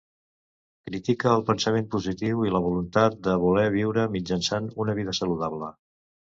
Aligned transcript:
Critica 0.87 1.29
el 1.39 1.43
pensament 1.49 1.85
positiu 1.97 2.41
i 2.49 2.55
la 2.55 2.63
voluntat 2.69 3.21
de 3.29 3.37
voler 3.45 3.69
viure 3.79 4.09
mitjançant 4.19 4.73
una 4.87 4.99
vida 5.05 5.19
saludable. 5.23 5.75